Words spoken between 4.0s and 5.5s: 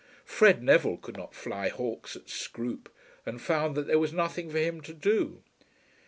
nothing for him to do.